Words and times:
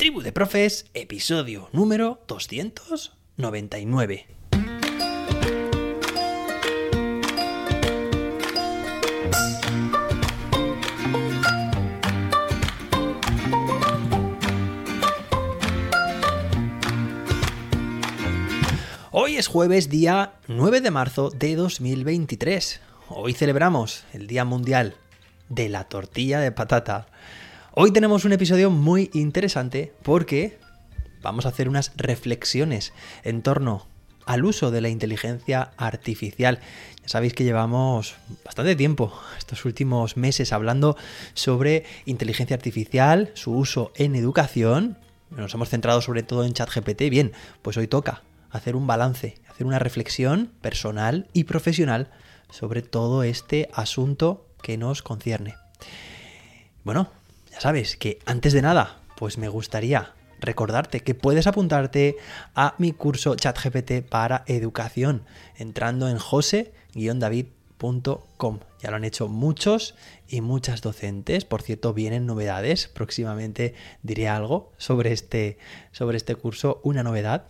Tribu 0.00 0.22
de 0.22 0.32
Profes, 0.32 0.86
episodio 0.94 1.68
número 1.72 2.24
299. 2.26 4.26
Hoy 19.10 19.36
es 19.36 19.48
jueves 19.48 19.90
día 19.90 20.32
9 20.48 20.80
de 20.80 20.90
marzo 20.90 21.28
de 21.28 21.56
2023. 21.56 22.80
Hoy 23.10 23.34
celebramos 23.34 24.04
el 24.14 24.26
Día 24.26 24.46
Mundial 24.46 24.94
de 25.50 25.68
la 25.68 25.84
Tortilla 25.84 26.40
de 26.40 26.52
Patata. 26.52 27.06
Hoy 27.72 27.92
tenemos 27.92 28.24
un 28.24 28.32
episodio 28.32 28.68
muy 28.68 29.10
interesante 29.14 29.92
porque 30.02 30.58
vamos 31.22 31.46
a 31.46 31.50
hacer 31.50 31.68
unas 31.68 31.92
reflexiones 31.96 32.92
en 33.22 33.42
torno 33.42 33.86
al 34.26 34.44
uso 34.44 34.72
de 34.72 34.80
la 34.80 34.88
inteligencia 34.88 35.70
artificial. 35.76 36.58
Ya 37.02 37.08
sabéis 37.08 37.32
que 37.32 37.44
llevamos 37.44 38.16
bastante 38.44 38.74
tiempo, 38.74 39.12
estos 39.38 39.64
últimos 39.64 40.16
meses, 40.16 40.52
hablando 40.52 40.96
sobre 41.34 41.84
inteligencia 42.06 42.56
artificial, 42.56 43.30
su 43.34 43.52
uso 43.52 43.92
en 43.94 44.16
educación. 44.16 44.98
Nos 45.30 45.54
hemos 45.54 45.68
centrado 45.68 46.00
sobre 46.00 46.24
todo 46.24 46.44
en 46.44 46.54
ChatGPT. 46.54 47.02
Bien, 47.08 47.30
pues 47.62 47.76
hoy 47.76 47.86
toca 47.86 48.24
hacer 48.50 48.74
un 48.74 48.88
balance, 48.88 49.36
hacer 49.48 49.64
una 49.64 49.78
reflexión 49.78 50.50
personal 50.60 51.28
y 51.32 51.44
profesional 51.44 52.10
sobre 52.50 52.82
todo 52.82 53.22
este 53.22 53.70
asunto 53.72 54.44
que 54.60 54.76
nos 54.76 55.02
concierne. 55.02 55.54
Bueno, 56.82 57.12
sabes 57.60 57.96
que 57.96 58.18
antes 58.24 58.54
de 58.54 58.62
nada, 58.62 59.02
pues 59.16 59.36
me 59.36 59.48
gustaría 59.48 60.14
recordarte 60.40 61.00
que 61.00 61.14
puedes 61.14 61.46
apuntarte 61.46 62.16
a 62.54 62.74
mi 62.78 62.92
curso 62.92 63.36
ChatGPT 63.36 64.00
para 64.08 64.44
educación 64.46 65.24
entrando 65.58 66.08
en 66.08 66.16
jose-david.com. 66.16 68.60
Ya 68.80 68.90
lo 68.90 68.96
han 68.96 69.04
hecho 69.04 69.28
muchos 69.28 69.94
y 70.26 70.40
muchas 70.40 70.80
docentes. 70.80 71.44
Por 71.44 71.60
cierto, 71.60 71.92
vienen 71.92 72.24
novedades. 72.24 72.88
Próximamente 72.88 73.74
diré 74.02 74.28
algo 74.28 74.72
sobre 74.78 75.12
este, 75.12 75.58
sobre 75.92 76.16
este 76.16 76.36
curso, 76.36 76.80
una 76.82 77.02
novedad 77.02 77.44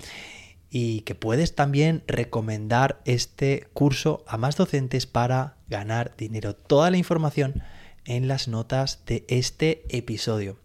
y 0.71 1.03
que 1.03 1.15
puedes 1.15 1.55
también 1.55 2.03
recomendar 2.09 3.01
este 3.05 3.69
curso 3.75 4.25
a 4.27 4.39
más 4.39 4.57
docentes 4.57 5.07
para 5.07 5.55
ganar 5.69 6.17
dinero. 6.17 6.57
Toda 6.57 6.91
la 6.91 6.97
información 6.97 7.63
en 8.05 8.29
las 8.29 8.49
notas 8.49 9.03
de 9.07 9.25
este 9.29 9.85
episodio. 9.89 10.57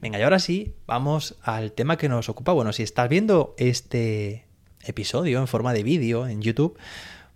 Venga, 0.00 0.18
y 0.18 0.22
ahora 0.22 0.38
sí, 0.38 0.74
vamos 0.86 1.36
al 1.42 1.72
tema 1.72 1.96
que 1.96 2.08
nos 2.08 2.28
ocupa. 2.28 2.52
Bueno, 2.52 2.72
si 2.72 2.82
estás 2.82 3.08
viendo 3.08 3.54
este 3.58 4.44
episodio 4.84 5.40
en 5.40 5.48
forma 5.48 5.72
de 5.72 5.82
vídeo 5.82 6.26
en 6.26 6.42
YouTube, 6.42 6.78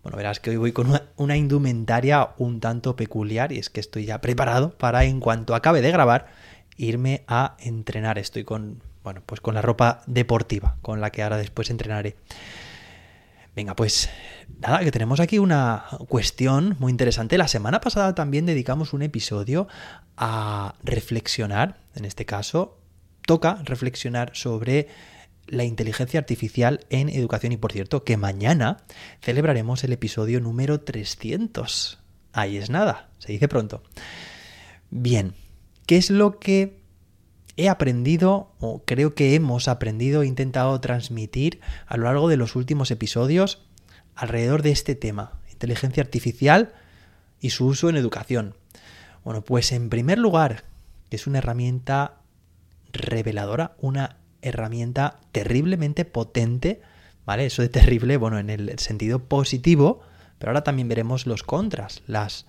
bueno, 0.02 0.16
verás 0.16 0.40
que 0.40 0.50
hoy 0.50 0.56
voy 0.56 0.72
con 0.72 0.98
una, 1.16 1.36
indumentaria 1.36 2.30
un 2.38 2.60
tanto 2.60 2.96
peculiar 2.96 3.52
y 3.52 3.58
es 3.58 3.68
que 3.68 3.80
estoy 3.80 4.04
ya 4.04 4.20
preparado 4.20 4.70
para 4.78 5.04
en 5.04 5.20
cuanto 5.20 5.54
acabe 5.54 5.82
de 5.82 5.90
grabar 5.90 6.28
irme 6.76 7.24
a 7.26 7.56
entrenar. 7.58 8.18
Estoy 8.18 8.44
con 8.44 8.80
bueno, 9.02 9.22
pues 9.24 9.40
con 9.40 9.54
la 9.54 9.62
ropa 9.62 10.02
deportiva, 10.06 10.76
con 10.82 11.00
la 11.00 11.10
que 11.10 11.22
ahora 11.22 11.36
después 11.36 11.70
entrenaré. 11.70 12.16
Venga, 13.58 13.74
pues 13.74 14.08
nada, 14.60 14.84
que 14.84 14.92
tenemos 14.92 15.18
aquí 15.18 15.40
una 15.40 15.86
cuestión 16.08 16.76
muy 16.78 16.92
interesante. 16.92 17.36
La 17.36 17.48
semana 17.48 17.80
pasada 17.80 18.14
también 18.14 18.46
dedicamos 18.46 18.92
un 18.92 19.02
episodio 19.02 19.66
a 20.16 20.76
reflexionar, 20.84 21.80
en 21.96 22.04
este 22.04 22.24
caso, 22.24 22.78
toca 23.26 23.60
reflexionar 23.64 24.30
sobre 24.34 24.86
la 25.48 25.64
inteligencia 25.64 26.20
artificial 26.20 26.86
en 26.88 27.08
educación 27.08 27.50
y 27.50 27.56
por 27.56 27.72
cierto 27.72 28.04
que 28.04 28.16
mañana 28.16 28.76
celebraremos 29.22 29.82
el 29.82 29.92
episodio 29.92 30.38
número 30.38 30.82
300. 30.82 31.98
Ahí 32.32 32.58
es 32.58 32.70
nada, 32.70 33.10
se 33.18 33.32
dice 33.32 33.48
pronto. 33.48 33.82
Bien, 34.90 35.34
¿qué 35.84 35.96
es 35.96 36.10
lo 36.10 36.38
que 36.38 36.78
he 37.58 37.68
aprendido, 37.68 38.52
o 38.60 38.84
creo 38.84 39.14
que 39.14 39.34
hemos 39.34 39.66
aprendido, 39.66 40.22
e 40.22 40.26
intentado 40.26 40.80
transmitir 40.80 41.60
a 41.86 41.96
lo 41.96 42.04
largo 42.04 42.28
de 42.28 42.36
los 42.36 42.54
últimos 42.54 42.90
episodios 42.92 43.66
alrededor 44.14 44.62
de 44.62 44.70
este 44.70 44.94
tema, 44.94 45.32
inteligencia 45.50 46.02
artificial 46.02 46.72
y 47.40 47.50
su 47.50 47.66
uso 47.66 47.90
en 47.90 47.96
educación. 47.96 48.54
Bueno, 49.24 49.42
pues 49.42 49.72
en 49.72 49.90
primer 49.90 50.18
lugar, 50.18 50.64
es 51.10 51.26
una 51.26 51.38
herramienta 51.38 52.14
reveladora, 52.92 53.74
una 53.80 54.18
herramienta 54.40 55.18
terriblemente 55.32 56.04
potente, 56.04 56.80
¿vale? 57.26 57.46
Eso 57.46 57.62
de 57.62 57.68
terrible, 57.68 58.16
bueno, 58.18 58.38
en 58.38 58.50
el 58.50 58.78
sentido 58.78 59.18
positivo, 59.24 60.00
pero 60.38 60.50
ahora 60.50 60.62
también 60.62 60.88
veremos 60.88 61.26
los 61.26 61.42
contras, 61.42 62.02
las 62.06 62.46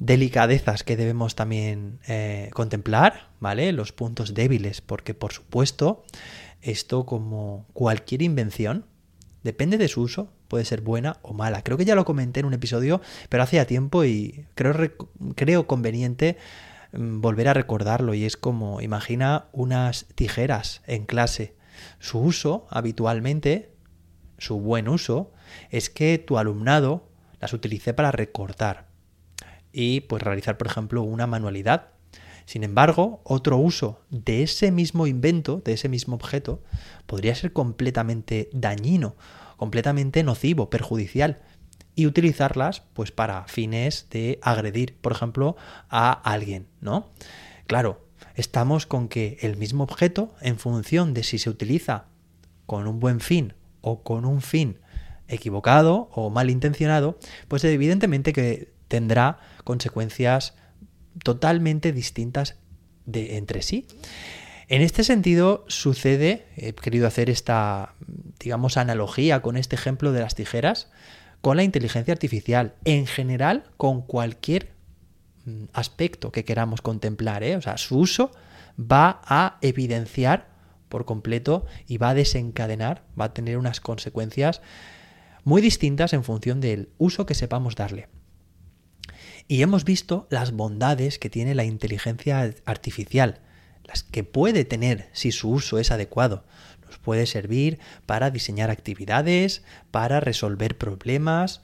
delicadezas 0.00 0.82
que 0.82 0.96
debemos 0.96 1.36
también 1.36 2.00
eh, 2.08 2.50
contemplar, 2.54 3.28
¿vale? 3.38 3.70
Los 3.72 3.92
puntos 3.92 4.34
débiles, 4.34 4.80
porque 4.80 5.14
por 5.14 5.32
supuesto, 5.32 6.02
esto 6.62 7.04
como 7.04 7.66
cualquier 7.74 8.22
invención, 8.22 8.86
depende 9.44 9.76
de 9.76 9.88
su 9.88 10.00
uso, 10.00 10.32
puede 10.48 10.64
ser 10.64 10.80
buena 10.80 11.18
o 11.22 11.34
mala. 11.34 11.62
Creo 11.62 11.76
que 11.76 11.84
ya 11.84 11.94
lo 11.94 12.06
comenté 12.06 12.40
en 12.40 12.46
un 12.46 12.54
episodio, 12.54 13.02
pero 13.28 13.42
hace 13.42 13.56
ya 13.56 13.66
tiempo 13.66 14.04
y 14.04 14.46
creo, 14.54 14.74
creo 15.36 15.66
conveniente 15.66 16.38
mm, 16.92 17.20
volver 17.20 17.48
a 17.48 17.54
recordarlo 17.54 18.14
y 18.14 18.24
es 18.24 18.38
como, 18.38 18.80
imagina 18.80 19.48
unas 19.52 20.06
tijeras 20.14 20.80
en 20.86 21.04
clase. 21.04 21.54
Su 21.98 22.20
uso 22.20 22.66
habitualmente, 22.70 23.70
su 24.38 24.60
buen 24.60 24.88
uso, 24.88 25.30
es 25.70 25.90
que 25.90 26.16
tu 26.16 26.38
alumnado 26.38 27.06
las 27.38 27.52
utilice 27.52 27.92
para 27.92 28.12
recortar, 28.12 28.89
y 29.72 30.00
pues 30.02 30.22
realizar, 30.22 30.58
por 30.58 30.66
ejemplo, 30.66 31.02
una 31.02 31.26
manualidad. 31.26 31.88
Sin 32.46 32.64
embargo, 32.64 33.20
otro 33.24 33.58
uso 33.58 34.00
de 34.10 34.42
ese 34.42 34.72
mismo 34.72 35.06
invento, 35.06 35.62
de 35.64 35.74
ese 35.74 35.88
mismo 35.88 36.16
objeto, 36.16 36.62
podría 37.06 37.34
ser 37.34 37.52
completamente 37.52 38.50
dañino, 38.52 39.14
completamente 39.56 40.22
nocivo, 40.24 40.70
perjudicial 40.70 41.42
y 41.94 42.06
utilizarlas 42.06 42.82
pues 42.94 43.12
para 43.12 43.44
fines 43.44 44.08
de 44.10 44.38
agredir, 44.42 44.96
por 45.00 45.12
ejemplo, 45.12 45.56
a 45.88 46.10
alguien, 46.10 46.66
¿no? 46.80 47.10
Claro, 47.66 48.06
estamos 48.34 48.86
con 48.86 49.08
que 49.08 49.38
el 49.42 49.56
mismo 49.56 49.84
objeto, 49.84 50.34
en 50.40 50.58
función 50.58 51.14
de 51.14 51.22
si 51.22 51.38
se 51.38 51.50
utiliza 51.50 52.06
con 52.66 52.86
un 52.86 53.00
buen 53.00 53.20
fin 53.20 53.54
o 53.80 54.02
con 54.02 54.24
un 54.24 54.40
fin 54.40 54.78
equivocado 55.28 56.08
o 56.12 56.30
malintencionado, 56.30 57.18
pues 57.48 57.62
evidentemente 57.64 58.32
que 58.32 58.72
tendrá 58.90 59.38
consecuencias 59.62 60.54
totalmente 61.22 61.92
distintas 61.92 62.56
de, 63.06 63.36
entre 63.36 63.62
sí. 63.62 63.86
En 64.68 64.82
este 64.82 65.04
sentido 65.04 65.64
sucede, 65.68 66.46
he 66.56 66.72
querido 66.74 67.06
hacer 67.06 67.30
esta, 67.30 67.94
digamos, 68.40 68.76
analogía 68.76 69.42
con 69.42 69.56
este 69.56 69.76
ejemplo 69.76 70.12
de 70.12 70.20
las 70.20 70.34
tijeras, 70.34 70.90
con 71.40 71.56
la 71.56 71.62
inteligencia 71.62 72.12
artificial, 72.12 72.74
en 72.84 73.06
general 73.06 73.64
con 73.76 74.02
cualquier 74.02 74.72
mm, 75.44 75.64
aspecto 75.72 76.32
que 76.32 76.44
queramos 76.44 76.82
contemplar. 76.82 77.44
¿eh? 77.44 77.56
O 77.56 77.62
sea, 77.62 77.78
su 77.78 77.96
uso 77.98 78.32
va 78.78 79.22
a 79.24 79.58
evidenciar 79.62 80.50
por 80.88 81.04
completo 81.04 81.64
y 81.86 81.98
va 81.98 82.10
a 82.10 82.14
desencadenar, 82.14 83.04
va 83.18 83.26
a 83.26 83.34
tener 83.34 83.56
unas 83.56 83.80
consecuencias 83.80 84.62
muy 85.44 85.62
distintas 85.62 86.12
en 86.12 86.24
función 86.24 86.60
del 86.60 86.90
uso 86.98 87.24
que 87.24 87.34
sepamos 87.34 87.76
darle. 87.76 88.08
Y 89.50 89.62
hemos 89.62 89.84
visto 89.84 90.28
las 90.30 90.52
bondades 90.52 91.18
que 91.18 91.28
tiene 91.28 91.56
la 91.56 91.64
inteligencia 91.64 92.54
artificial, 92.66 93.40
las 93.84 94.04
que 94.04 94.22
puede 94.22 94.64
tener 94.64 95.08
si 95.10 95.32
su 95.32 95.50
uso 95.50 95.80
es 95.80 95.90
adecuado. 95.90 96.44
Nos 96.86 96.98
puede 96.98 97.26
servir 97.26 97.80
para 98.06 98.30
diseñar 98.30 98.70
actividades, 98.70 99.64
para 99.90 100.20
resolver 100.20 100.78
problemas 100.78 101.62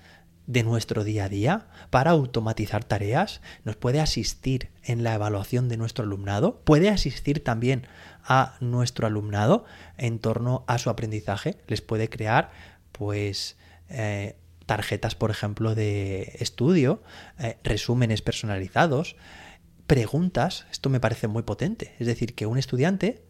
de 0.49 0.65
nuestro 0.65 1.05
día 1.05 1.27
a 1.27 1.29
día, 1.29 1.69
para 1.91 2.11
automatizar 2.11 2.83
tareas, 2.83 3.41
nos 3.63 3.77
puede 3.77 4.01
asistir 4.01 4.71
en 4.83 5.05
la 5.05 5.15
evaluación 5.15 5.69
de 5.69 5.77
nuestro 5.77 6.05
alumnado, 6.05 6.63
puede 6.65 6.89
asistir 6.89 7.45
también 7.45 7.87
a 8.25 8.57
nuestro 8.59 9.07
alumnado 9.07 9.65
en 9.97 10.19
torno 10.19 10.65
a 10.67 10.79
su 10.79 10.91
aprendizaje, 10.91 11.59
les 11.69 11.83
puede 11.83 12.09
crear 12.09 12.51
pues 12.91 13.57
eh, 13.89 14.35
tarjetas, 14.67 15.15
por 15.15 15.31
ejemplo, 15.31 15.75
de 15.75 16.37
estudio, 16.41 17.03
eh, 17.39 17.59
resúmenes 17.63 18.21
personalizados, 18.21 19.17
preguntas, 19.87 20.67
esto 20.71 20.91
me 20.91 21.01
parece 21.01 21.29
muy 21.29 21.45
potente, 21.45 21.95
es 21.99 22.07
decir, 22.07 22.35
que 22.35 22.47
un 22.47 22.59
estudiante 22.59 23.25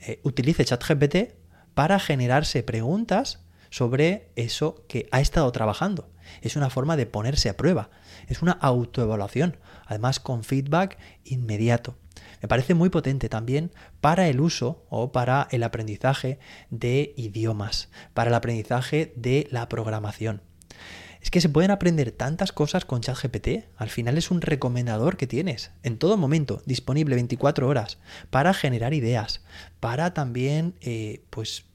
eh, 0.00 0.20
utilice 0.22 0.64
ChatGPT 0.64 1.34
para 1.74 2.00
generarse 2.00 2.62
preguntas 2.62 3.44
sobre 3.68 4.32
eso 4.34 4.84
que 4.88 5.06
ha 5.12 5.20
estado 5.20 5.50
trabajando. 5.52 6.10
Es 6.42 6.56
una 6.56 6.70
forma 6.70 6.96
de 6.96 7.06
ponerse 7.06 7.48
a 7.48 7.56
prueba, 7.56 7.90
es 8.26 8.42
una 8.42 8.52
autoevaluación, 8.52 9.58
además 9.86 10.20
con 10.20 10.44
feedback 10.44 10.98
inmediato. 11.24 11.96
Me 12.42 12.48
parece 12.48 12.74
muy 12.74 12.88
potente 12.88 13.28
también 13.28 13.72
para 14.00 14.28
el 14.28 14.40
uso 14.40 14.86
o 14.88 15.12
para 15.12 15.48
el 15.50 15.62
aprendizaje 15.62 16.38
de 16.70 17.12
idiomas, 17.16 17.90
para 18.14 18.30
el 18.30 18.34
aprendizaje 18.34 19.12
de 19.16 19.46
la 19.50 19.68
programación. 19.68 20.42
Es 21.20 21.30
que 21.30 21.40
se 21.40 21.48
pueden 21.48 21.70
aprender 21.70 22.12
tantas 22.12 22.52
cosas 22.52 22.84
con 22.84 23.02
ChatGPT. 23.02 23.66
Al 23.76 23.90
final 23.90 24.16
es 24.16 24.30
un 24.30 24.40
recomendador 24.40 25.16
que 25.16 25.26
tienes 25.26 25.70
en 25.82 25.98
todo 25.98 26.16
momento, 26.16 26.62
disponible 26.64 27.14
24 27.14 27.68
horas, 27.68 27.98
para 28.30 28.54
generar 28.54 28.94
ideas, 28.94 29.42
para 29.80 30.14
también 30.14 30.74
eh, 30.80 31.22
pues, 31.28 31.66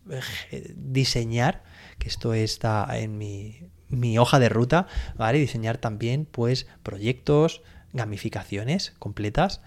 eh, 0.51 0.73
diseñar, 0.75 1.63
que 1.99 2.07
esto 2.07 2.33
está 2.33 2.87
en 2.97 3.17
mi, 3.17 3.59
mi 3.89 4.17
hoja 4.17 4.39
de 4.39 4.49
ruta, 4.49 4.87
¿vale? 5.15 5.37
Diseñar 5.37 5.77
también 5.77 6.25
pues 6.25 6.65
proyectos, 6.81 7.61
gamificaciones 7.93 8.93
completas. 8.99 9.61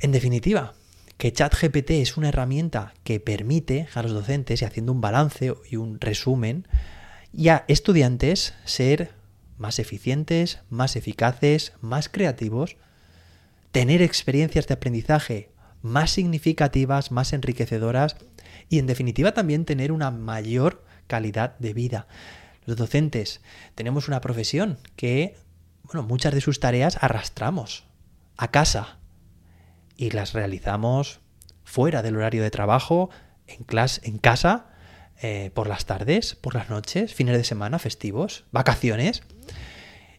En 0.00 0.12
definitiva, 0.12 0.74
que 1.16 1.32
ChatGPT 1.32 1.90
es 1.92 2.16
una 2.16 2.28
herramienta 2.28 2.94
que 3.04 3.20
permite 3.20 3.88
a 3.94 4.02
los 4.02 4.12
docentes, 4.12 4.62
y 4.62 4.64
haciendo 4.64 4.92
un 4.92 5.00
balance 5.00 5.54
y 5.70 5.76
un 5.76 6.00
resumen, 6.00 6.66
y 7.36 7.48
estudiantes 7.68 8.54
ser 8.64 9.12
más 9.58 9.78
eficientes, 9.78 10.60
más 10.70 10.96
eficaces, 10.96 11.72
más 11.80 12.08
creativos, 12.08 12.76
tener 13.72 14.02
experiencias 14.02 14.66
de 14.66 14.74
aprendizaje 14.74 15.50
más 15.84 16.12
significativas, 16.12 17.12
más 17.12 17.34
enriquecedoras 17.34 18.16
y 18.70 18.78
en 18.78 18.86
definitiva 18.86 19.34
también 19.34 19.66
tener 19.66 19.92
una 19.92 20.10
mayor 20.10 20.82
calidad 21.06 21.58
de 21.58 21.74
vida. 21.74 22.06
Los 22.64 22.78
docentes 22.78 23.42
tenemos 23.74 24.08
una 24.08 24.22
profesión 24.22 24.78
que, 24.96 25.36
bueno, 25.82 26.02
muchas 26.02 26.32
de 26.32 26.40
sus 26.40 26.58
tareas 26.58 26.96
arrastramos 27.02 27.84
a 28.38 28.50
casa 28.50 28.98
y 29.96 30.10
las 30.10 30.32
realizamos 30.32 31.20
fuera 31.64 32.00
del 32.00 32.16
horario 32.16 32.42
de 32.42 32.50
trabajo, 32.50 33.10
en, 33.46 33.64
clase, 33.64 34.00
en 34.04 34.16
casa, 34.16 34.73
eh, 35.22 35.50
por 35.54 35.68
las 35.68 35.86
tardes, 35.86 36.34
por 36.34 36.54
las 36.54 36.70
noches, 36.70 37.14
fines 37.14 37.36
de 37.36 37.44
semana, 37.44 37.78
festivos, 37.78 38.44
vacaciones. 38.50 39.22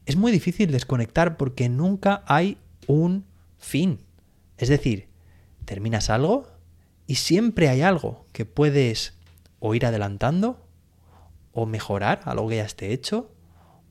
Es 0.05 0.15
muy 0.15 0.31
difícil 0.31 0.71
desconectar 0.71 1.37
porque 1.37 1.69
nunca 1.69 2.23
hay 2.27 2.57
un 2.87 3.25
fin. 3.57 3.99
Es 4.57 4.69
decir, 4.69 5.07
terminas 5.65 6.09
algo 6.09 6.47
y 7.07 7.15
siempre 7.15 7.69
hay 7.69 7.81
algo 7.81 8.25
que 8.31 8.45
puedes 8.45 9.13
o 9.59 9.75
ir 9.75 9.85
adelantando 9.85 10.65
o 11.51 11.65
mejorar 11.65 12.21
algo 12.25 12.49
que 12.49 12.57
ya 12.57 12.65
esté 12.65 12.91
hecho, 12.91 13.31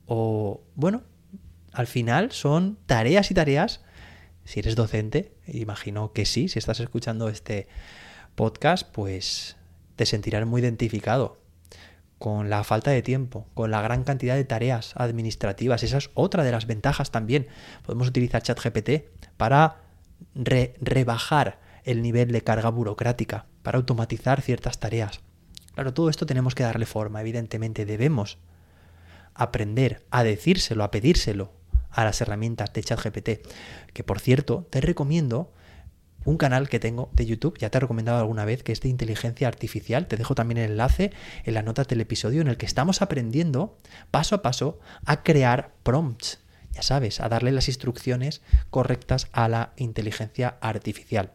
o 0.05 0.61
bueno, 0.75 1.03
al 1.73 1.87
final 1.87 2.31
son 2.31 2.77
tareas 2.85 3.31
y 3.31 3.33
tareas. 3.33 3.81
Si 4.43 4.59
eres 4.59 4.75
docente, 4.75 5.33
imagino 5.47 6.13
que 6.13 6.25
sí, 6.25 6.47
si 6.47 6.59
estás 6.59 6.79
escuchando 6.79 7.27
este 7.27 7.67
podcast, 8.35 8.87
pues 8.91 9.57
te 9.95 10.05
sentirás 10.05 10.45
muy 10.45 10.61
identificado 10.61 11.39
con 12.17 12.49
la 12.49 12.63
falta 12.63 12.91
de 12.91 13.01
tiempo, 13.01 13.47
con 13.53 13.71
la 13.71 13.81
gran 13.81 14.03
cantidad 14.03 14.35
de 14.35 14.45
tareas 14.45 14.93
administrativas. 14.95 15.83
Esa 15.83 15.97
es 15.97 16.09
otra 16.13 16.43
de 16.43 16.51
las 16.51 16.65
ventajas 16.65 17.11
también. 17.11 17.47
Podemos 17.85 18.07
utilizar 18.07 18.41
ChatGPT 18.41 19.05
para 19.37 19.81
rebajar 20.33 21.59
el 21.83 22.01
nivel 22.01 22.31
de 22.31 22.41
carga 22.41 22.69
burocrática, 22.69 23.45
para 23.63 23.77
automatizar 23.77 24.41
ciertas 24.41 24.79
tareas. 24.79 25.19
Claro, 25.73 25.93
todo 25.93 26.09
esto 26.09 26.25
tenemos 26.25 26.55
que 26.55 26.63
darle 26.63 26.85
forma, 26.85 27.21
evidentemente 27.21 27.85
debemos 27.85 28.37
aprender 29.33 30.05
a 30.09 30.23
decírselo, 30.23 30.83
a 30.83 30.91
pedírselo 30.91 31.51
a 31.91 32.05
las 32.05 32.21
herramientas 32.21 32.71
de 32.73 32.83
ChatGPT, 32.83 33.29
que 33.93 34.03
por 34.03 34.19
cierto, 34.19 34.65
te 34.69 34.81
recomiendo 34.81 35.51
un 36.25 36.37
canal 36.37 36.67
que 36.67 36.79
tengo 36.79 37.09
de 37.13 37.25
YouTube, 37.25 37.57
ya 37.57 37.69
te 37.69 37.77
he 37.77 37.81
recomendado 37.81 38.19
alguna 38.19 38.45
vez, 38.45 38.63
que 38.63 38.71
es 38.71 38.81
de 38.81 38.89
inteligencia 38.89 39.47
artificial. 39.47 40.07
Te 40.07 40.17
dejo 40.17 40.35
también 40.35 40.57
el 40.57 40.71
enlace 40.71 41.11
en 41.43 41.53
las 41.53 41.63
notas 41.63 41.87
del 41.87 42.01
episodio 42.01 42.41
en 42.41 42.47
el 42.47 42.57
que 42.57 42.65
estamos 42.65 43.01
aprendiendo 43.01 43.77
paso 44.11 44.35
a 44.35 44.41
paso 44.41 44.79
a 45.05 45.23
crear 45.23 45.73
prompts. 45.83 46.39
Ya 46.71 46.81
sabes, 46.81 47.21
a 47.21 47.29
darle 47.29 47.51
las 47.51 47.69
instrucciones 47.69 48.41
correctas 48.69 49.29
a 49.31 49.47
la 49.47 49.73
inteligencia 49.77 50.57
artificial. 50.59 51.31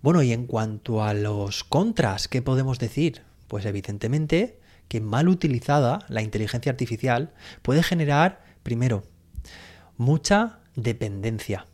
Bueno, 0.00 0.22
y 0.22 0.32
en 0.32 0.46
cuanto 0.46 1.04
a 1.04 1.12
los 1.12 1.62
contras, 1.64 2.28
¿qué 2.28 2.42
podemos 2.42 2.78
decir? 2.78 3.22
Pues 3.48 3.66
evidentemente 3.66 4.58
que 4.88 5.00
mal 5.00 5.28
utilizada 5.28 6.00
la 6.08 6.22
inteligencia 6.22 6.70
artificial 6.70 7.32
puede 7.62 7.82
generar, 7.82 8.44
primero, 8.62 9.04
mucha 9.96 10.60
dependencia. 10.74 11.66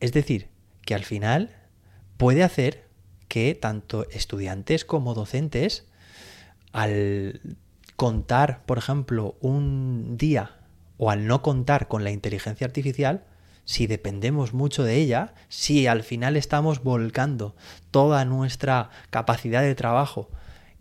Es 0.00 0.12
decir, 0.12 0.51
que 0.84 0.94
al 0.94 1.04
final 1.04 1.56
puede 2.16 2.42
hacer 2.42 2.88
que 3.28 3.54
tanto 3.54 4.08
estudiantes 4.10 4.84
como 4.84 5.14
docentes, 5.14 5.86
al 6.72 7.40
contar, 7.96 8.64
por 8.66 8.78
ejemplo, 8.78 9.36
un 9.40 10.16
día 10.16 10.58
o 10.98 11.10
al 11.10 11.26
no 11.26 11.42
contar 11.42 11.88
con 11.88 12.04
la 12.04 12.10
inteligencia 12.10 12.66
artificial, 12.66 13.24
si 13.64 13.86
dependemos 13.86 14.52
mucho 14.54 14.82
de 14.84 14.96
ella, 14.96 15.34
si 15.48 15.86
al 15.86 16.02
final 16.02 16.36
estamos 16.36 16.82
volcando 16.82 17.54
toda 17.90 18.24
nuestra 18.24 18.90
capacidad 19.10 19.62
de 19.62 19.74
trabajo 19.74 20.30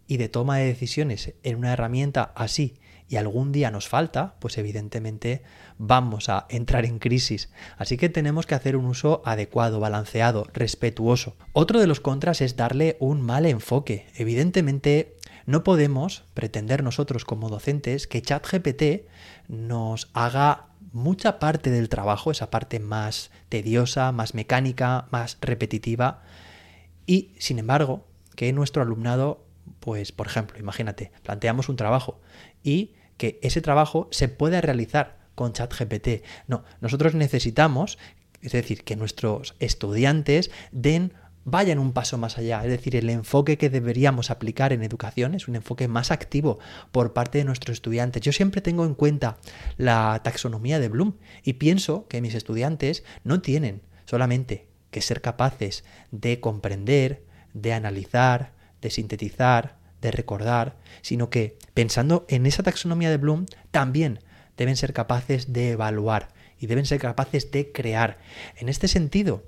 y 0.08 0.18
de 0.18 0.30
toma 0.30 0.58
de 0.58 0.66
decisiones 0.66 1.34
en 1.44 1.58
una 1.58 1.74
herramienta 1.74 2.34
así 2.36 2.76
y 3.12 3.18
algún 3.18 3.52
día 3.52 3.72
nos 3.72 3.90
falta, 3.90 4.36
pues 4.40 4.58
evidentemente 4.58 5.44
vamos 5.78 6.30
a 6.30 6.46
entrar 6.50 6.86
en 6.86 6.98
crisis. 6.98 7.50
Así 7.78 7.98
que 7.98 8.08
tenemos 8.08 8.46
que 8.46 8.56
hacer 8.56 8.78
un 8.78 8.86
uso 8.86 9.22
adecuado, 9.26 9.82
balanceado, 9.82 10.48
respetuoso. 10.54 11.36
Otro 11.52 11.82
de 11.82 11.88
los 11.88 12.00
contras 12.00 12.40
es 12.40 12.56
darle 12.56 12.96
un 13.02 13.22
mal 13.22 13.46
enfoque. 13.46 14.08
Evidentemente 14.16 15.18
no 15.46 15.66
podemos 15.66 16.24
pretender 16.34 16.84
nosotros 16.84 17.26
como 17.26 17.50
docentes 17.50 18.08
que 18.08 18.22
ChatGPT 18.22 19.10
nos 19.50 20.10
haga 20.14 20.68
mucha 20.94 21.38
parte 21.38 21.70
del 21.70 21.90
trabajo, 21.90 22.32
esa 22.32 22.50
parte 22.50 22.80
más 22.80 23.30
tediosa, 23.50 24.14
más 24.14 24.36
mecánica, 24.36 25.08
más 25.12 25.38
repetitiva, 25.42 26.24
y 27.06 27.34
sin 27.40 27.60
embargo, 27.60 28.08
que 28.38 28.54
nuestro 28.54 28.82
alumnado, 28.82 29.46
pues 29.82 30.14
por 30.14 30.28
ejemplo, 30.28 30.58
imagínate, 30.60 31.12
planteamos 31.24 31.68
un 31.68 31.76
trabajo 31.76 32.22
y 32.64 32.94
que 33.22 33.38
ese 33.44 33.62
trabajo 33.62 34.08
se 34.10 34.30
pueda 34.30 34.62
realizar 34.62 35.20
con 35.36 35.54
ChatGPT. 35.54 36.24
No, 36.48 36.64
nosotros 36.80 37.14
necesitamos, 37.14 38.00
es 38.42 38.52
decir, 38.52 38.84
que 38.84 38.96
nuestros 38.96 39.54
estudiantes 39.60 40.50
den 40.72 41.14
vayan 41.44 41.78
un 41.78 41.94
paso 41.94 42.18
más 42.18 42.40
allá. 42.40 42.64
Es 42.64 42.72
decir, 42.72 42.96
el 42.96 43.12
enfoque 43.12 43.60
que 43.60 43.70
deberíamos 43.70 44.32
aplicar 44.32 44.74
en 44.74 44.82
educación 44.82 45.36
es 45.36 45.48
un 45.48 45.56
enfoque 45.56 45.88
más 45.88 46.10
activo 46.10 46.58
por 46.92 47.14
parte 47.14 47.38
de 47.38 47.44
nuestros 47.44 47.76
estudiantes. 47.76 48.24
Yo 48.24 48.32
siempre 48.32 48.60
tengo 48.60 48.86
en 48.86 48.96
cuenta 48.96 49.38
la 49.78 50.20
taxonomía 50.24 50.80
de 50.80 50.90
Bloom 50.90 51.18
y 51.44 51.54
pienso 51.54 52.08
que 52.08 52.22
mis 52.22 52.34
estudiantes 52.34 53.04
no 53.24 53.40
tienen 53.40 53.84
solamente 54.06 54.68
que 54.90 55.02
ser 55.02 55.22
capaces 55.22 55.84
de 56.10 56.40
comprender, 56.40 57.24
de 57.54 57.74
analizar, 57.74 58.54
de 58.82 58.90
sintetizar, 58.90 59.78
de 60.02 60.12
recordar, 60.12 60.78
sino 61.02 61.30
que 61.30 61.58
pensando 61.74 62.26
en 62.28 62.46
esa 62.46 62.64
taxonomía 62.64 63.10
de 63.10 63.18
Bloom 63.18 63.46
también 63.72 64.20
deben 64.58 64.76
ser 64.76 64.94
capaces 64.94 65.54
de 65.54 65.72
evaluar 65.72 66.30
y 66.60 66.68
deben 66.68 66.86
ser 66.86 67.00
capaces 67.00 67.52
de 67.52 67.72
crear. 67.72 68.20
En 68.58 68.70
este 68.70 68.88
sentido, 68.88 69.44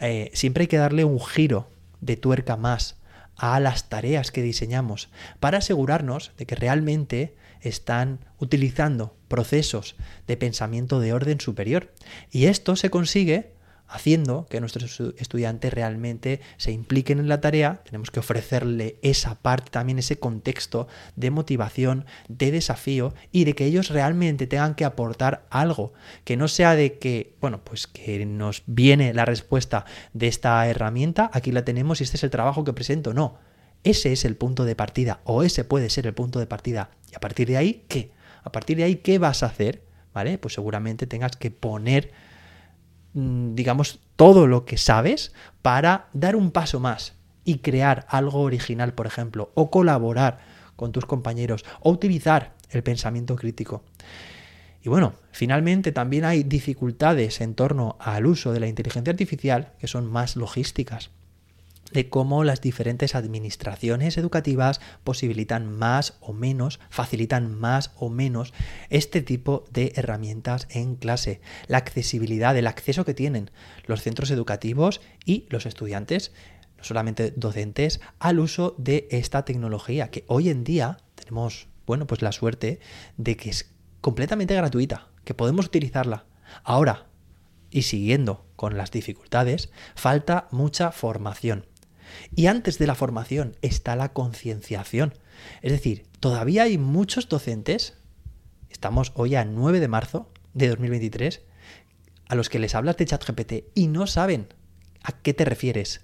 eh, 0.00 0.30
siempre 0.34 0.62
hay 0.62 0.68
que 0.68 0.76
darle 0.76 1.04
un 1.04 1.20
giro 1.20 1.68
de 2.00 2.16
tuerca 2.16 2.56
más 2.56 2.96
a 3.36 3.58
las 3.58 3.88
tareas 3.88 4.30
que 4.30 4.42
diseñamos 4.42 5.10
para 5.40 5.58
asegurarnos 5.58 6.32
de 6.36 6.46
que 6.46 6.54
realmente 6.54 7.34
están 7.60 8.20
utilizando 8.38 9.16
procesos 9.28 9.96
de 10.26 10.36
pensamiento 10.36 11.00
de 11.00 11.12
orden 11.12 11.40
superior. 11.40 11.92
Y 12.30 12.46
esto 12.46 12.76
se 12.76 12.90
consigue 12.90 13.53
haciendo 13.88 14.46
que 14.50 14.60
nuestros 14.60 15.00
estudiantes 15.18 15.72
realmente 15.72 16.40
se 16.56 16.72
impliquen 16.72 17.18
en 17.18 17.28
la 17.28 17.40
tarea, 17.40 17.82
tenemos 17.84 18.10
que 18.10 18.20
ofrecerle 18.20 18.96
esa 19.02 19.36
parte, 19.36 19.70
también 19.70 19.98
ese 19.98 20.18
contexto 20.18 20.88
de 21.16 21.30
motivación, 21.30 22.06
de 22.28 22.50
desafío 22.50 23.14
y 23.30 23.44
de 23.44 23.54
que 23.54 23.66
ellos 23.66 23.90
realmente 23.90 24.46
tengan 24.46 24.74
que 24.74 24.84
aportar 24.84 25.46
algo, 25.50 25.92
que 26.24 26.36
no 26.36 26.48
sea 26.48 26.74
de 26.74 26.98
que, 26.98 27.34
bueno, 27.40 27.62
pues 27.62 27.86
que 27.86 28.24
nos 28.26 28.62
viene 28.66 29.14
la 29.14 29.24
respuesta 29.24 29.84
de 30.12 30.28
esta 30.28 30.66
herramienta, 30.66 31.30
aquí 31.32 31.52
la 31.52 31.64
tenemos 31.64 32.00
y 32.00 32.04
este 32.04 32.16
es 32.16 32.24
el 32.24 32.30
trabajo 32.30 32.64
que 32.64 32.72
presento, 32.72 33.14
no. 33.14 33.38
Ese 33.84 34.12
es 34.12 34.24
el 34.24 34.36
punto 34.36 34.64
de 34.64 34.74
partida 34.74 35.20
o 35.24 35.42
ese 35.42 35.62
puede 35.62 35.90
ser 35.90 36.06
el 36.06 36.14
punto 36.14 36.38
de 36.38 36.46
partida. 36.46 36.90
Y 37.12 37.16
a 37.16 37.20
partir 37.20 37.48
de 37.48 37.58
ahí, 37.58 37.84
¿qué? 37.86 38.12
A 38.42 38.50
partir 38.50 38.78
de 38.78 38.84
ahí, 38.84 38.96
¿qué 38.96 39.18
vas 39.18 39.42
a 39.42 39.46
hacer? 39.46 39.82
¿Vale? 40.14 40.38
Pues 40.38 40.54
seguramente 40.54 41.06
tengas 41.06 41.36
que 41.36 41.50
poner 41.50 42.12
digamos, 43.14 44.00
todo 44.16 44.46
lo 44.46 44.64
que 44.64 44.76
sabes 44.76 45.32
para 45.62 46.08
dar 46.12 46.36
un 46.36 46.50
paso 46.50 46.80
más 46.80 47.14
y 47.44 47.58
crear 47.58 48.06
algo 48.08 48.40
original, 48.40 48.94
por 48.94 49.06
ejemplo, 49.06 49.50
o 49.54 49.70
colaborar 49.70 50.38
con 50.76 50.92
tus 50.92 51.06
compañeros, 51.06 51.64
o 51.80 51.90
utilizar 51.90 52.54
el 52.70 52.82
pensamiento 52.82 53.36
crítico. 53.36 53.84
Y 54.82 54.88
bueno, 54.88 55.14
finalmente 55.30 55.92
también 55.92 56.24
hay 56.24 56.42
dificultades 56.42 57.40
en 57.40 57.54
torno 57.54 57.96
al 58.00 58.26
uso 58.26 58.52
de 58.52 58.60
la 58.60 58.66
inteligencia 58.66 59.12
artificial 59.12 59.72
que 59.78 59.86
son 59.86 60.06
más 60.10 60.36
logísticas 60.36 61.10
de 61.92 62.08
cómo 62.08 62.44
las 62.44 62.60
diferentes 62.60 63.14
administraciones 63.14 64.16
educativas 64.16 64.80
posibilitan 65.04 65.70
más 65.70 66.14
o 66.20 66.32
menos, 66.32 66.80
facilitan 66.90 67.54
más 67.54 67.92
o 67.96 68.10
menos 68.10 68.52
este 68.90 69.22
tipo 69.22 69.64
de 69.70 69.92
herramientas 69.96 70.66
en 70.70 70.96
clase. 70.96 71.40
La 71.66 71.78
accesibilidad, 71.78 72.56
el 72.56 72.66
acceso 72.66 73.04
que 73.04 73.14
tienen 73.14 73.50
los 73.86 74.02
centros 74.02 74.30
educativos 74.30 75.00
y 75.24 75.46
los 75.50 75.66
estudiantes, 75.66 76.32
no 76.78 76.84
solamente 76.84 77.32
docentes, 77.36 78.00
al 78.18 78.40
uso 78.40 78.74
de 78.78 79.06
esta 79.10 79.44
tecnología 79.44 80.10
que 80.10 80.24
hoy 80.26 80.48
en 80.48 80.64
día 80.64 80.98
tenemos, 81.14 81.68
bueno, 81.86 82.06
pues 82.06 82.22
la 82.22 82.32
suerte 82.32 82.80
de 83.16 83.36
que 83.36 83.50
es 83.50 83.70
completamente 84.00 84.54
gratuita, 84.54 85.08
que 85.24 85.34
podemos 85.34 85.66
utilizarla. 85.66 86.26
Ahora, 86.62 87.06
y 87.70 87.82
siguiendo 87.82 88.46
con 88.54 88.76
las 88.76 88.92
dificultades, 88.92 89.70
falta 89.96 90.46
mucha 90.52 90.92
formación. 90.92 91.66
Y 92.34 92.46
antes 92.46 92.78
de 92.78 92.86
la 92.86 92.94
formación 92.94 93.56
está 93.62 93.96
la 93.96 94.12
concienciación. 94.12 95.14
Es 95.62 95.72
decir, 95.72 96.06
todavía 96.20 96.64
hay 96.64 96.78
muchos 96.78 97.28
docentes, 97.28 97.94
estamos 98.70 99.12
hoy 99.14 99.34
a 99.34 99.44
9 99.44 99.80
de 99.80 99.88
marzo 99.88 100.30
de 100.52 100.68
2023, 100.68 101.42
a 102.28 102.34
los 102.34 102.48
que 102.48 102.58
les 102.58 102.74
hablas 102.74 102.96
de 102.96 103.06
ChatGPT 103.06 103.52
y 103.74 103.88
no 103.88 104.06
saben 104.06 104.48
a 105.02 105.12
qué 105.12 105.34
te 105.34 105.44
refieres. 105.44 106.00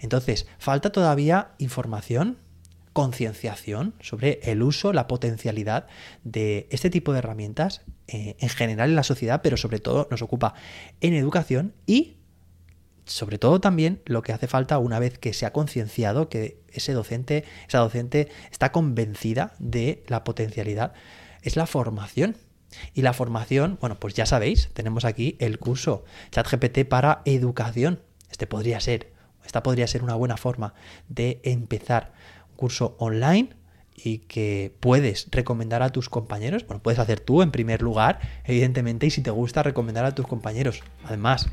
Entonces, 0.00 0.46
falta 0.58 0.90
todavía 0.90 1.52
información, 1.58 2.38
concienciación 2.92 3.94
sobre 4.00 4.40
el 4.42 4.62
uso, 4.62 4.92
la 4.92 5.08
potencialidad 5.08 5.86
de 6.24 6.66
este 6.70 6.90
tipo 6.90 7.12
de 7.12 7.18
herramientas 7.18 7.82
eh, 8.06 8.36
en 8.38 8.48
general 8.48 8.90
en 8.90 8.96
la 8.96 9.02
sociedad, 9.02 9.40
pero 9.42 9.56
sobre 9.56 9.80
todo 9.80 10.08
nos 10.10 10.22
ocupa 10.22 10.54
en 11.00 11.14
educación 11.14 11.74
y 11.86 12.16
sobre 13.06 13.38
todo 13.38 13.60
también 13.60 14.00
lo 14.06 14.22
que 14.22 14.32
hace 14.32 14.46
falta 14.46 14.78
una 14.78 14.98
vez 14.98 15.18
que 15.18 15.32
se 15.32 15.46
ha 15.46 15.52
concienciado 15.52 16.28
que 16.28 16.58
ese 16.72 16.92
docente, 16.92 17.44
esa 17.68 17.78
docente 17.78 18.28
está 18.50 18.72
convencida 18.72 19.54
de 19.58 20.02
la 20.08 20.24
potencialidad, 20.24 20.92
es 21.42 21.56
la 21.56 21.66
formación. 21.66 22.36
Y 22.92 23.02
la 23.02 23.12
formación, 23.12 23.78
bueno, 23.80 24.00
pues 24.00 24.14
ya 24.14 24.26
sabéis, 24.26 24.70
tenemos 24.72 25.04
aquí 25.04 25.36
el 25.38 25.60
curso 25.60 26.04
ChatGPT 26.32 26.84
para 26.88 27.22
educación. 27.24 28.00
Este 28.30 28.48
podría 28.48 28.80
ser, 28.80 29.12
esta 29.44 29.62
podría 29.62 29.86
ser 29.86 30.02
una 30.02 30.16
buena 30.16 30.36
forma 30.36 30.74
de 31.08 31.40
empezar 31.44 32.12
un 32.50 32.56
curso 32.56 32.96
online 32.98 33.50
y 33.94 34.18
que 34.18 34.74
puedes 34.80 35.28
recomendar 35.30 35.82
a 35.82 35.90
tus 35.90 36.08
compañeros. 36.08 36.66
Bueno, 36.66 36.82
puedes 36.82 36.98
hacer 36.98 37.20
tú 37.20 37.42
en 37.42 37.52
primer 37.52 37.80
lugar, 37.80 38.18
evidentemente, 38.44 39.06
y 39.06 39.10
si 39.10 39.22
te 39.22 39.30
gusta 39.30 39.62
recomendar 39.62 40.04
a 40.04 40.14
tus 40.14 40.26
compañeros. 40.26 40.82
Además, 41.04 41.48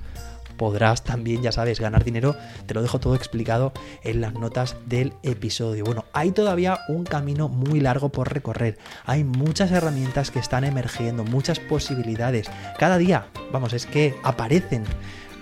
podrás 0.61 1.03
también, 1.03 1.41
ya 1.41 1.51
sabes, 1.51 1.79
ganar 1.79 2.03
dinero. 2.03 2.35
Te 2.67 2.75
lo 2.75 2.83
dejo 2.83 2.99
todo 2.99 3.15
explicado 3.15 3.73
en 4.03 4.21
las 4.21 4.35
notas 4.35 4.75
del 4.85 5.13
episodio. 5.23 5.83
Bueno, 5.83 6.05
hay 6.13 6.29
todavía 6.29 6.81
un 6.87 7.03
camino 7.03 7.49
muy 7.49 7.79
largo 7.79 8.09
por 8.09 8.31
recorrer. 8.31 8.77
Hay 9.05 9.23
muchas 9.23 9.71
herramientas 9.71 10.29
que 10.29 10.37
están 10.37 10.63
emergiendo, 10.63 11.23
muchas 11.23 11.59
posibilidades. 11.59 12.47
Cada 12.77 12.99
día, 12.99 13.25
vamos, 13.51 13.73
es 13.73 13.87
que 13.87 14.13
aparecen 14.21 14.83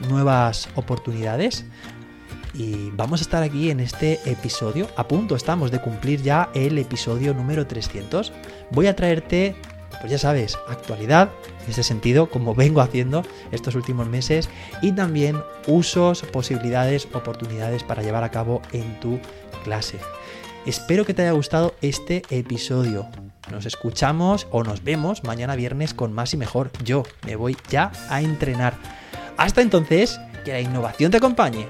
nuevas 0.07 0.69
oportunidades. 0.75 1.65
Y 2.53 2.89
vamos 2.91 3.19
a 3.19 3.23
estar 3.23 3.43
aquí 3.43 3.71
en 3.71 3.81
este 3.81 4.21
episodio. 4.23 4.88
A 4.95 5.05
punto 5.05 5.35
estamos 5.35 5.69
de 5.69 5.81
cumplir 5.81 6.21
ya 6.21 6.49
el 6.53 6.77
episodio 6.77 7.33
número 7.33 7.67
300. 7.67 8.31
Voy 8.71 8.88
a 8.88 8.95
traerte 8.95 9.57
pues 10.00 10.12
ya 10.12 10.18
sabes, 10.18 10.58
actualidad 10.68 11.29
en 11.65 11.72
ese 11.72 11.84
sentido, 11.84 12.29
como 12.29 12.56
vengo 12.56 12.82
haciendo 12.82 13.24
estos 13.51 13.75
últimos 13.75 14.08
meses, 14.08 14.50
y 14.82 14.91
también 14.91 15.41
usos, 15.68 16.22
posibilidades, 16.24 17.08
oportunidades 17.13 17.84
para 17.84 18.03
llevar 18.03 18.24
a 18.24 18.32
cabo 18.32 18.62
en 18.72 19.00
tu 19.00 19.20
clase. 19.63 19.98
Espero 20.65 21.06
que 21.06 21.13
te 21.13 21.24
haya 21.24 21.32
gustado 21.32 21.74
este 21.82 22.22
episodio. 22.29 23.08
Nos 23.51 23.65
escuchamos 23.65 24.48
o 24.51 24.63
nos 24.63 24.84
vemos 24.84 25.24
mañana 25.24 25.56
viernes 25.56 25.94
con 25.94 26.13
más 26.13 26.34
y 26.34 26.38
mejor. 26.38 26.72
Yo 26.84 27.03
me 27.25 27.36
voy 27.36 27.58
ya 27.70 27.91
a 28.10 28.22
entrenar. 28.22 28.75
Hasta 29.38 29.62
entonces, 29.62 30.20
que 30.44 30.51
la 30.51 30.62
innovación 30.62 31.12
te 31.12 31.18
acompañe. 31.18 31.68